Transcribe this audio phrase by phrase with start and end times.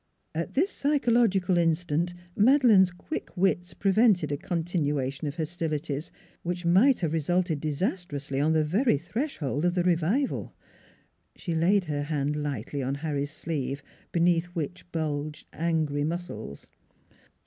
[0.33, 7.13] At this psychological instant Madeleine's quick wits prevented a continuation of hostilities which might have
[7.13, 10.55] resulted disastrously on the very threshold of the revival.
[11.35, 16.71] She laid her hand lightly on Harry's sleeve, beneath which bulged angry muscles.